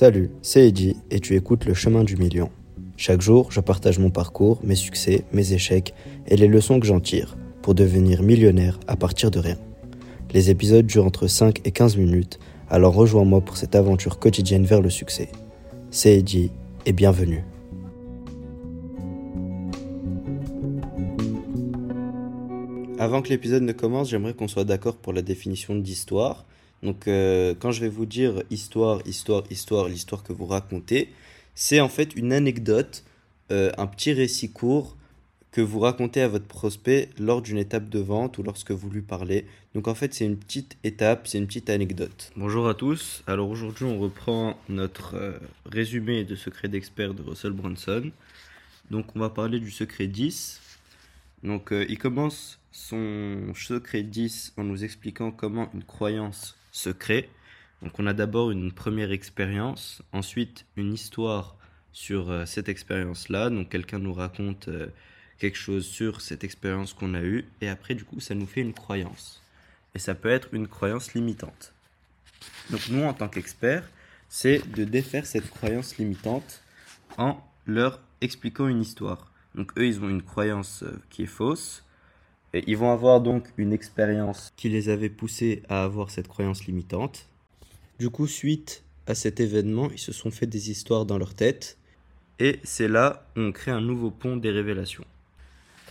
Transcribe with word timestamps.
Salut, 0.00 0.30
c'est 0.42 0.68
Eddie 0.68 0.94
et 1.10 1.18
tu 1.18 1.34
écoutes 1.34 1.64
Le 1.64 1.74
Chemin 1.74 2.04
du 2.04 2.16
Million. 2.16 2.50
Chaque 2.96 3.20
jour, 3.20 3.50
je 3.50 3.58
partage 3.58 3.98
mon 3.98 4.10
parcours, 4.10 4.60
mes 4.62 4.76
succès, 4.76 5.24
mes 5.32 5.54
échecs 5.54 5.92
et 6.28 6.36
les 6.36 6.46
leçons 6.46 6.78
que 6.78 6.86
j'en 6.86 7.00
tire 7.00 7.36
pour 7.62 7.74
devenir 7.74 8.22
millionnaire 8.22 8.78
à 8.86 8.94
partir 8.94 9.32
de 9.32 9.40
rien. 9.40 9.58
Les 10.32 10.50
épisodes 10.50 10.86
durent 10.86 11.06
entre 11.06 11.26
5 11.26 11.66
et 11.66 11.72
15 11.72 11.96
minutes, 11.96 12.38
alors 12.68 12.94
rejoins-moi 12.94 13.40
pour 13.40 13.56
cette 13.56 13.74
aventure 13.74 14.20
quotidienne 14.20 14.64
vers 14.64 14.80
le 14.80 14.88
succès. 14.88 15.30
C'est 15.90 16.16
Eddie 16.16 16.52
et 16.86 16.92
bienvenue. 16.92 17.42
Avant 23.00 23.20
que 23.20 23.30
l'épisode 23.30 23.64
ne 23.64 23.72
commence, 23.72 24.10
j'aimerais 24.10 24.34
qu'on 24.34 24.46
soit 24.46 24.62
d'accord 24.62 24.94
pour 24.94 25.12
la 25.12 25.22
définition 25.22 25.74
d'histoire. 25.74 26.46
Donc, 26.82 27.08
euh, 27.08 27.54
quand 27.58 27.72
je 27.72 27.80
vais 27.80 27.88
vous 27.88 28.06
dire 28.06 28.42
histoire, 28.50 29.00
histoire, 29.06 29.42
histoire, 29.50 29.88
l'histoire 29.88 30.22
que 30.22 30.32
vous 30.32 30.46
racontez, 30.46 31.12
c'est 31.54 31.80
en 31.80 31.88
fait 31.88 32.14
une 32.14 32.32
anecdote, 32.32 33.04
euh, 33.50 33.72
un 33.78 33.86
petit 33.86 34.12
récit 34.12 34.52
court 34.52 34.96
que 35.50 35.60
vous 35.60 35.80
racontez 35.80 36.20
à 36.20 36.28
votre 36.28 36.44
prospect 36.44 37.08
lors 37.18 37.42
d'une 37.42 37.58
étape 37.58 37.88
de 37.88 37.98
vente 37.98 38.38
ou 38.38 38.42
lorsque 38.42 38.70
vous 38.70 38.90
lui 38.90 39.00
parlez. 39.00 39.46
Donc, 39.74 39.88
en 39.88 39.94
fait, 39.94 40.14
c'est 40.14 40.26
une 40.26 40.36
petite 40.36 40.76
étape, 40.84 41.26
c'est 41.26 41.38
une 41.38 41.46
petite 41.46 41.70
anecdote. 41.70 42.30
Bonjour 42.36 42.68
à 42.68 42.74
tous. 42.74 43.22
Alors, 43.26 43.48
aujourd'hui, 43.48 43.84
on 43.84 43.98
reprend 43.98 44.56
notre 44.68 45.16
euh, 45.16 45.38
résumé 45.66 46.24
de 46.24 46.36
secret 46.36 46.68
d'expert 46.68 47.12
de 47.14 47.22
Russell 47.22 47.52
Brunson. 47.52 48.10
Donc, 48.90 49.16
on 49.16 49.20
va 49.20 49.30
parler 49.30 49.58
du 49.58 49.70
secret 49.70 50.06
10. 50.06 50.60
Donc, 51.42 51.72
il 51.72 51.98
commence 51.98 52.58
son 52.72 53.52
secret 53.54 54.02
10 54.02 54.54
en 54.56 54.64
nous 54.64 54.82
expliquant 54.82 55.30
comment 55.30 55.70
une 55.72 55.84
croyance 55.84 56.57
secret. 56.72 57.28
Donc 57.82 57.98
on 57.98 58.06
a 58.06 58.12
d'abord 58.12 58.50
une 58.50 58.72
première 58.72 59.12
expérience, 59.12 60.02
ensuite 60.12 60.66
une 60.76 60.92
histoire 60.92 61.56
sur 61.92 62.30
euh, 62.30 62.46
cette 62.46 62.68
expérience-là. 62.68 63.50
Donc 63.50 63.68
quelqu'un 63.68 63.98
nous 63.98 64.14
raconte 64.14 64.68
euh, 64.68 64.88
quelque 65.38 65.58
chose 65.58 65.86
sur 65.86 66.20
cette 66.20 66.44
expérience 66.44 66.92
qu'on 66.92 67.14
a 67.14 67.22
eue, 67.22 67.46
et 67.60 67.68
après 67.68 67.94
du 67.94 68.04
coup 68.04 68.20
ça 68.20 68.34
nous 68.34 68.46
fait 68.46 68.60
une 68.60 68.74
croyance. 68.74 69.42
Et 69.94 69.98
ça 69.98 70.14
peut 70.14 70.28
être 70.28 70.48
une 70.52 70.68
croyance 70.68 71.14
limitante. 71.14 71.72
Donc 72.70 72.88
nous 72.88 73.04
en 73.04 73.14
tant 73.14 73.28
qu'experts, 73.28 73.88
c'est 74.28 74.68
de 74.70 74.84
défaire 74.84 75.26
cette 75.26 75.48
croyance 75.50 75.96
limitante 75.96 76.62
en 77.16 77.42
leur 77.66 78.00
expliquant 78.20 78.68
une 78.68 78.82
histoire. 78.82 79.30
Donc 79.54 79.76
eux, 79.78 79.86
ils 79.86 80.00
ont 80.00 80.08
une 80.08 80.22
croyance 80.22 80.82
euh, 80.82 81.00
qui 81.10 81.22
est 81.22 81.26
fausse, 81.26 81.84
et 82.54 82.64
ils 82.66 82.76
vont 82.76 82.92
avoir 82.92 83.20
donc 83.20 83.46
une 83.56 83.72
expérience 83.72 84.52
qui 84.56 84.68
les 84.68 84.88
avait 84.88 85.10
poussés 85.10 85.62
à 85.68 85.84
avoir 85.84 86.10
cette 86.10 86.28
croyance 86.28 86.66
limitante. 86.66 87.28
Du 87.98 88.10
coup, 88.10 88.26
suite 88.26 88.82
à 89.06 89.14
cet 89.14 89.40
événement, 89.40 89.90
ils 89.90 89.98
se 89.98 90.12
sont 90.12 90.30
fait 90.30 90.46
des 90.46 90.70
histoires 90.70 91.04
dans 91.04 91.18
leur 91.18 91.34
tête. 91.34 91.78
Et 92.38 92.60
c'est 92.62 92.88
là 92.88 93.26
où 93.36 93.40
on 93.40 93.52
crée 93.52 93.70
un 93.70 93.80
nouveau 93.80 94.10
pont 94.10 94.36
des 94.36 94.50
révélations. 94.50 95.04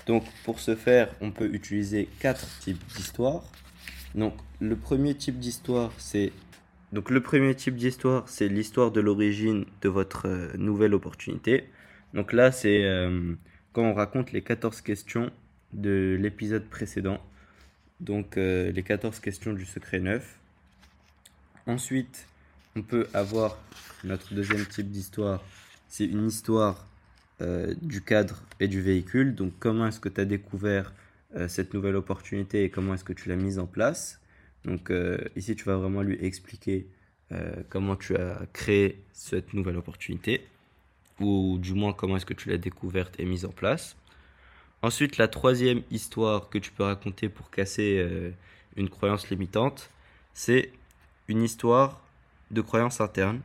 Donc 0.06 0.24
pour 0.46 0.60
ce 0.60 0.76
faire, 0.76 1.14
on 1.20 1.32
peut 1.32 1.50
utiliser 1.54 2.08
quatre 2.20 2.48
types 2.60 2.82
d'histoires. 2.96 3.44
Donc 4.16 4.34
le 4.60 4.76
premier 4.76 5.14
type 5.16 5.38
d'histoire, 5.38 5.92
c'est 5.98 6.32
donc 6.94 7.10
le 7.10 7.22
premier 7.22 7.54
type 7.54 7.76
d'histoire, 7.76 8.30
c'est 8.30 8.48
l'histoire 8.48 8.92
de 8.92 9.02
l'origine 9.02 9.66
de 9.82 9.90
votre 9.90 10.28
euh, 10.28 10.54
nouvelle 10.58 10.94
opportunité. 10.94 11.66
Donc 12.14 12.32
là, 12.32 12.54
c'est 12.54 12.86
euh, 12.86 13.36
quand 13.74 13.84
on 13.84 13.94
raconte 13.94 14.32
les 14.32 14.42
14 14.42 14.80
questions 14.82 15.30
de 15.74 16.18
l'épisode 16.20 16.66
précédent. 16.66 17.22
Donc 18.00 18.38
euh, 18.38 18.72
les 18.72 18.84
14 18.84 19.20
questions 19.20 19.54
du 19.54 19.66
secret 19.66 20.00
9. 20.00 20.40
Ensuite, 21.66 22.28
on 22.76 22.82
peut 22.82 23.08
avoir 23.14 23.58
notre 24.04 24.34
deuxième 24.34 24.66
type 24.66 24.90
d'histoire. 24.90 25.44
C'est 25.88 26.06
une 26.06 26.28
histoire 26.28 26.88
euh, 27.42 27.74
du 27.82 28.02
cadre 28.02 28.44
et 28.60 28.68
du 28.68 28.82
véhicule. 28.82 29.36
Donc 29.36 29.54
comment 29.60 29.88
est-ce 29.88 30.00
que 30.00 30.10
tu 30.10 30.22
as 30.22 30.26
découvert 30.26 30.94
euh, 31.36 31.48
cette 31.48 31.74
nouvelle 31.74 31.96
opportunité 31.96 32.64
et 32.64 32.70
comment 32.70 32.94
est-ce 32.94 33.04
que 33.04 33.14
tu 33.14 33.30
l'as 33.30 33.36
mise 33.36 33.60
en 33.60 33.68
place? 33.68 34.22
Donc 34.66 34.92
ici, 35.38 35.56
tu 35.56 35.64
vas 35.64 35.78
vraiment 35.78 36.02
lui 36.02 36.18
expliquer 36.20 36.88
comment 37.70 37.96
tu 37.96 38.18
as 38.18 38.42
créé 38.52 39.02
cette 39.14 39.54
nouvelle 39.54 39.78
opportunité 39.78 40.46
ou 41.22 41.58
du 41.58 41.74
moins 41.74 41.94
comment 41.94 42.18
est-ce 42.18 42.26
que 42.26 42.34
tu 42.34 42.50
l'as 42.50 42.58
découverte 42.58 43.18
et 43.18 43.24
mise 43.24 43.46
en 43.46 43.52
place. 43.52 43.96
Ensuite, 44.84 45.18
la 45.18 45.28
troisième 45.28 45.82
histoire 45.90 46.50
que 46.50 46.58
tu 46.58 46.72
peux 46.72 46.84
raconter 46.84 47.30
pour 47.30 47.50
casser 47.50 47.98
euh, 48.00 48.32
une 48.76 48.90
croyance 48.90 49.30
limitante, 49.30 49.90
c'est 50.34 50.72
une 51.28 51.42
histoire 51.42 52.02
de 52.52 52.62
croyance 52.62 53.02
interne. 53.02 53.42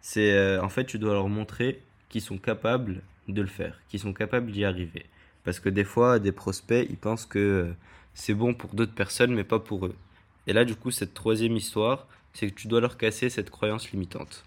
C'est 0.00 0.32
euh, 0.32 0.62
en 0.62 0.68
fait, 0.68 0.84
tu 0.84 0.98
dois 0.98 1.14
leur 1.14 1.28
montrer 1.28 1.82
qu'ils 2.08 2.22
sont 2.22 2.38
capables 2.38 3.02
de 3.26 3.42
le 3.42 3.48
faire, 3.48 3.80
qu'ils 3.88 4.00
sont 4.00 4.12
capables 4.12 4.52
d'y 4.52 4.64
arriver. 4.64 5.06
Parce 5.42 5.58
que 5.58 5.68
des 5.68 5.84
fois, 5.84 6.20
des 6.20 6.32
prospects, 6.32 6.86
ils 6.88 6.96
pensent 6.96 7.26
que 7.26 7.38
euh, 7.38 7.72
c'est 8.14 8.34
bon 8.34 8.54
pour 8.54 8.74
d'autres 8.74 8.94
personnes, 8.94 9.34
mais 9.34 9.44
pas 9.44 9.58
pour 9.58 9.86
eux. 9.86 9.96
Et 10.46 10.52
là, 10.52 10.64
du 10.64 10.76
coup, 10.76 10.92
cette 10.92 11.12
troisième 11.12 11.56
histoire, 11.56 12.06
c'est 12.34 12.48
que 12.50 12.54
tu 12.54 12.68
dois 12.68 12.80
leur 12.80 12.98
casser 12.98 13.30
cette 13.30 13.50
croyance 13.50 13.90
limitante 13.90 14.44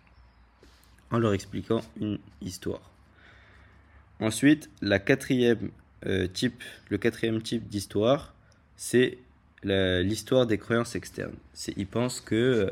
en 1.12 1.18
leur 1.18 1.34
expliquant 1.34 1.82
une 2.00 2.20
histoire. 2.42 2.82
Ensuite, 4.20 4.70
la 4.82 5.00
quatrième 5.00 5.72
euh, 6.06 6.28
type, 6.28 6.64
le 6.90 6.98
quatrième 6.98 7.42
type 7.42 7.68
d'histoire, 7.68 8.34
c'est 8.78 9.18
l'histoire 9.64 10.46
des 10.46 10.58
croyances 10.58 10.96
externes. 10.96 11.36
Ils 11.76 11.88
pensent 11.88 12.22
que 12.22 12.36
euh, 12.36 12.70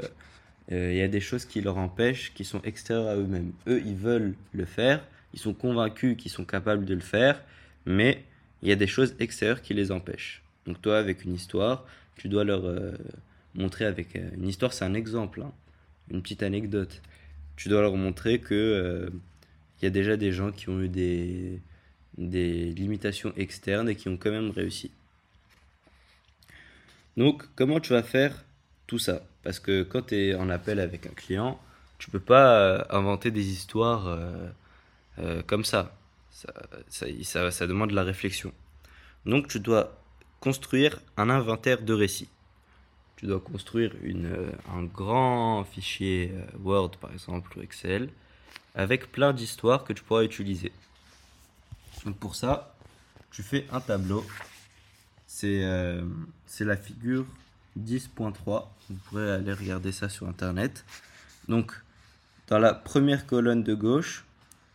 euh, 0.72 0.92
il 0.92 0.98
y 0.98 1.02
a 1.02 1.10
des 1.10 1.20
choses 1.20 1.46
qui 1.46 1.60
leur 1.60 1.78
empêchent, 1.78 2.34
qui 2.34 2.46
sont 2.46 2.62
extérieures 2.62 3.08
à 3.08 3.16
eux-mêmes. 3.16 3.52
Eux, 3.68 3.82
ils 3.86 3.96
veulent 3.96 4.36
le 4.54 4.66
faire, 4.66 5.06
ils 5.34 5.40
sont 5.40 5.54
convaincus 5.54 6.16
qu'ils 6.18 6.32
sont 6.32 6.46
capables 6.46 6.86
de 6.86 6.94
le 6.94 7.02
faire, 7.02 7.44
mais 7.86 8.24
il 8.62 8.70
y 8.70 8.72
a 8.72 8.76
des 8.76 8.88
choses 8.88 9.16
extérieures 9.20 9.62
qui 9.62 9.74
les 9.74 9.92
empêchent. 9.92 10.44
Donc 10.66 10.82
toi, 10.82 10.98
avec 10.98 11.26
une 11.26 11.36
histoire, 11.36 11.86
tu 12.16 12.30
dois 12.30 12.46
leur 12.46 12.64
montrer 13.54 13.86
avec 13.86 14.16
une 14.16 14.48
histoire, 14.48 14.74
c'est 14.74 14.86
un 14.86 14.94
exemple, 14.94 15.42
hein, 15.42 15.52
une 16.10 16.22
petite 16.22 16.44
anecdote. 16.44 17.02
Tu 17.56 17.70
dois 17.70 17.82
leur 17.82 17.96
montrer 17.96 18.40
que 18.40 19.12
il 19.82 19.86
y 19.86 19.88
a 19.88 19.92
déjà 19.92 20.18
des 20.18 20.32
gens 20.32 20.52
qui 20.52 20.70
ont 20.70 20.82
eu 20.82 20.90
des 20.90 21.62
des 22.18 22.72
limitations 22.72 23.34
externes 23.38 23.90
et 23.90 23.96
qui 23.96 24.10
ont 24.10 24.18
quand 24.18 24.32
même 24.32 24.50
réussi. 24.50 24.92
Donc, 27.16 27.44
comment 27.56 27.80
tu 27.80 27.94
vas 27.94 28.04
faire 28.04 28.44
tout 28.86 29.00
ça? 29.00 29.22
Parce 29.44 29.60
que 29.60 29.84
quand 29.84 30.08
tu 30.08 30.16
es 30.16 30.36
en 30.36 30.50
appel 30.50 30.80
avec 30.80 31.06
un 31.08 31.12
client, 31.12 31.60
tu 31.98 32.12
peux 32.12 32.20
pas 32.20 32.60
euh, 32.60 32.84
inventer 32.90 33.32
des 33.32 33.48
histoires 33.50 34.08
euh, 34.08 34.50
euh, 35.20 35.42
comme 35.44 35.66
ça. 35.66 35.96
Ça, 36.90 37.68
demande 37.68 37.90
de 37.90 37.96
la 37.96 38.04
réflexion. 38.04 38.54
Donc, 39.26 39.48
tu 39.48 39.60
dois 39.60 40.00
construire 40.40 41.00
un 41.18 41.32
inventaire 41.32 41.82
de 41.82 41.94
récits. 41.94 42.30
Tu 43.16 43.26
dois 43.26 43.40
construire 43.40 43.94
un 44.72 44.84
grand 44.84 45.64
fichier 45.64 46.32
Word, 46.64 46.92
par 47.02 47.12
exemple, 47.12 47.58
ou 47.58 47.64
Excel, 47.64 48.10
avec 48.76 49.12
plein 49.12 49.34
d'histoires 49.34 49.84
que 49.84 49.94
tu 49.94 50.04
pourras 50.04 50.24
utiliser. 50.24 50.72
Donc 52.06 52.18
pour 52.18 52.36
ça, 52.36 52.76
tu 53.32 53.44
fais 53.44 53.66
un 53.72 53.82
tableau. 53.82 54.26
C'est 55.26 55.64
euh, 55.64 56.04
la 56.60 56.78
figure 56.78 57.26
10.3. 57.80 58.66
Vous 58.90 58.96
pourrez 59.06 59.32
aller 59.32 59.54
regarder 59.54 59.92
ça 59.92 60.10
sur 60.10 60.28
Internet. 60.28 60.86
Donc, 61.48 61.74
dans 62.48 62.60
la 62.60 62.74
première 62.74 63.26
colonne 63.26 63.64
de 63.64 63.74
gauche, 63.74 64.26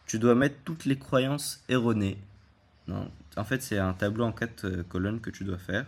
tu 0.06 0.18
dois 0.18 0.34
mettre 0.34 0.56
toutes 0.64 0.84
les 0.84 0.98
croyances 0.98 1.62
erronées. 1.68 2.18
Non, 2.86 3.10
en 3.36 3.44
fait, 3.44 3.62
c'est 3.62 3.78
un 3.78 3.94
tableau 3.94 4.24
en 4.24 4.32
quatre 4.32 4.66
euh, 4.66 4.82
colonnes 4.82 5.20
que 5.20 5.30
tu 5.30 5.44
dois 5.44 5.58
faire. 5.58 5.86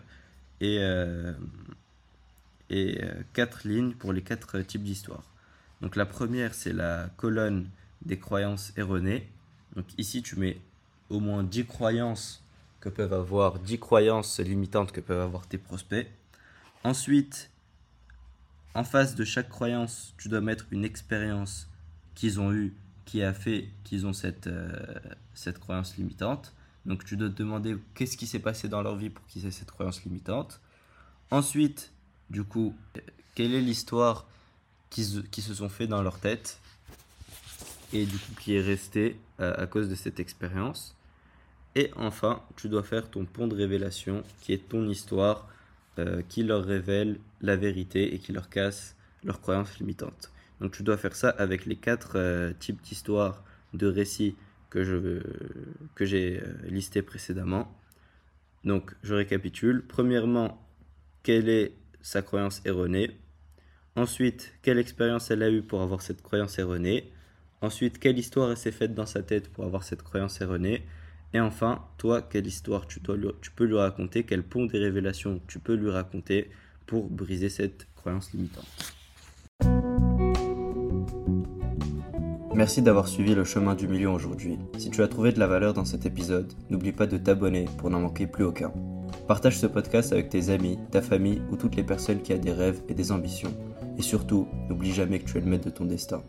Et, 0.60 0.78
euh, 0.80 1.32
et 2.70 3.00
quatre 3.34 3.68
lignes 3.68 3.92
pour 3.92 4.12
les 4.12 4.22
quatre 4.22 4.60
types 4.60 4.82
d'histoires. 4.82 5.24
Donc 5.82 5.96
la 5.96 6.06
première, 6.06 6.54
c'est 6.54 6.72
la 6.72 7.10
colonne 7.16 7.68
des 8.02 8.18
croyances 8.18 8.72
erronées. 8.76 9.28
Donc 9.76 9.86
ici, 9.98 10.22
tu 10.22 10.36
mets 10.38 10.58
au 11.10 11.20
moins 11.20 11.42
10 11.42 11.66
croyances 11.66 12.42
que 12.80 12.88
peuvent 12.88 13.12
avoir, 13.12 13.58
10 13.58 13.78
croyances 13.78 14.40
limitantes 14.40 14.92
que 14.92 15.00
peuvent 15.00 15.20
avoir 15.20 15.46
tes 15.46 15.58
prospects. 15.58 16.08
Ensuite, 16.82 17.50
en 18.74 18.84
face 18.84 19.14
de 19.14 19.24
chaque 19.24 19.48
croyance, 19.48 20.14
tu 20.18 20.28
dois 20.28 20.40
mettre 20.40 20.66
une 20.70 20.84
expérience 20.84 21.68
qu'ils 22.14 22.40
ont 22.40 22.52
eue 22.52 22.74
qui 23.04 23.22
a 23.22 23.32
fait 23.32 23.68
qu'ils 23.84 24.06
ont 24.06 24.12
cette, 24.12 24.46
euh, 24.46 24.96
cette 25.34 25.58
croyance 25.58 25.96
limitante. 25.96 26.52
Donc 26.86 27.04
tu 27.04 27.16
dois 27.16 27.28
te 27.28 27.34
demander 27.34 27.76
qu'est-ce 27.94 28.16
qui 28.16 28.26
s'est 28.26 28.38
passé 28.38 28.68
dans 28.68 28.82
leur 28.82 28.96
vie 28.96 29.10
pour 29.10 29.26
qu'ils 29.26 29.46
aient 29.46 29.50
cette 29.50 29.70
croyance 29.70 30.04
limitante. 30.04 30.60
Ensuite, 31.30 31.92
du 32.30 32.44
coup, 32.44 32.74
quelle 33.34 33.54
est 33.54 33.60
l'histoire 33.60 34.26
qui, 34.90 35.22
qui 35.30 35.42
se 35.42 35.54
sont 35.54 35.68
fait 35.68 35.86
dans 35.86 36.02
leur 36.02 36.18
tête? 36.18 36.58
Et 37.94 38.04
du 38.04 38.18
coup 38.18 38.32
qui 38.38 38.56
est 38.56 38.60
resté 38.60 39.16
euh, 39.40 39.54
à 39.56 39.66
cause 39.66 39.88
de 39.88 39.94
cette 39.94 40.20
expérience. 40.20 40.96
Et 41.76 41.90
enfin, 41.96 42.42
tu 42.56 42.68
dois 42.68 42.82
faire 42.82 43.08
ton 43.10 43.24
pont 43.24 43.46
de 43.46 43.54
révélation 43.54 44.22
qui 44.40 44.52
est 44.52 44.68
ton 44.68 44.88
histoire 44.88 45.48
euh, 45.98 46.22
qui 46.28 46.42
leur 46.42 46.64
révèle 46.64 47.18
la 47.40 47.56
vérité 47.56 48.14
et 48.14 48.18
qui 48.18 48.32
leur 48.32 48.48
casse 48.50 48.96
leurs 49.22 49.40
croyances 49.40 49.78
limitantes. 49.78 50.30
Donc 50.60 50.72
tu 50.72 50.82
dois 50.82 50.96
faire 50.96 51.14
ça 51.16 51.30
avec 51.30 51.66
les 51.66 51.76
quatre 51.76 52.12
euh, 52.16 52.52
types 52.58 52.82
d'histoires, 52.82 53.42
de 53.72 53.86
récits 53.86 54.36
que 54.70 54.82
je 54.82 55.22
que 55.94 56.04
j'ai 56.04 56.42
listés 56.64 57.02
précédemment. 57.02 57.72
Donc 58.64 58.94
je 59.04 59.14
récapitule. 59.14 59.84
Premièrement, 59.86 60.60
quelle 61.22 61.48
est 61.48 61.74
sa 62.02 62.22
croyance 62.22 62.60
erronée? 62.64 63.16
Ensuite, 63.94 64.54
quelle 64.62 64.78
expérience 64.78 65.30
elle 65.30 65.44
a 65.44 65.50
eue 65.50 65.62
pour 65.62 65.80
avoir 65.82 66.02
cette 66.02 66.22
croyance 66.22 66.58
erronée? 66.58 67.12
Ensuite, 67.64 67.98
quelle 67.98 68.18
histoire 68.18 68.54
s'est 68.58 68.72
faite 68.72 68.92
dans 68.92 69.06
sa 69.06 69.22
tête 69.22 69.48
pour 69.48 69.64
avoir 69.64 69.84
cette 69.84 70.02
croyance 70.02 70.38
erronée? 70.42 70.82
Et 71.32 71.40
enfin, 71.40 71.82
toi, 71.96 72.20
quelle 72.20 72.46
histoire 72.46 72.86
tu, 72.86 73.00
tu 73.40 73.50
peux 73.52 73.64
lui 73.64 73.78
raconter? 73.78 74.24
Quel 74.24 74.42
pont 74.42 74.66
des 74.66 74.76
révélations 74.76 75.40
tu 75.48 75.60
peux 75.60 75.72
lui 75.72 75.88
raconter 75.88 76.50
pour 76.84 77.08
briser 77.08 77.48
cette 77.48 77.88
croyance 77.96 78.34
limitante? 78.34 78.66
Merci 82.54 82.82
d'avoir 82.82 83.08
suivi 83.08 83.34
le 83.34 83.44
chemin 83.44 83.74
du 83.74 83.88
million 83.88 84.12
aujourd'hui. 84.12 84.58
Si 84.76 84.90
tu 84.90 85.02
as 85.02 85.08
trouvé 85.08 85.32
de 85.32 85.38
la 85.38 85.46
valeur 85.46 85.72
dans 85.72 85.86
cet 85.86 86.04
épisode, 86.04 86.52
n'oublie 86.68 86.92
pas 86.92 87.06
de 87.06 87.16
t'abonner 87.16 87.64
pour 87.78 87.88
n'en 87.88 88.00
manquer 88.00 88.26
plus 88.26 88.44
aucun. 88.44 88.74
Partage 89.26 89.58
ce 89.58 89.66
podcast 89.66 90.12
avec 90.12 90.28
tes 90.28 90.50
amis, 90.50 90.78
ta 90.90 91.00
famille 91.00 91.40
ou 91.50 91.56
toutes 91.56 91.76
les 91.76 91.82
personnes 91.82 92.20
qui 92.20 92.34
ont 92.34 92.38
des 92.38 92.52
rêves 92.52 92.82
et 92.90 92.94
des 92.94 93.10
ambitions. 93.10 93.56
Et 93.96 94.02
surtout, 94.02 94.48
n'oublie 94.68 94.92
jamais 94.92 95.18
que 95.18 95.30
tu 95.30 95.38
es 95.38 95.40
le 95.40 95.46
maître 95.46 95.64
de 95.64 95.70
ton 95.70 95.86
destin. 95.86 96.22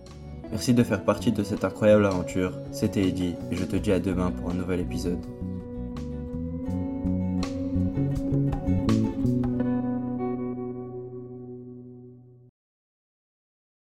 Merci 0.51 0.73
de 0.73 0.83
faire 0.83 1.03
partie 1.03 1.31
de 1.31 1.43
cette 1.43 1.63
incroyable 1.63 2.05
aventure. 2.05 2.53
C'était 2.71 3.07
Eddie 3.07 3.35
et 3.51 3.55
je 3.55 3.65
te 3.65 3.75
dis 3.75 3.91
à 3.91 3.99
demain 3.99 4.31
pour 4.31 4.49
un 4.49 4.53
nouvel 4.53 4.79
épisode. 4.79 5.19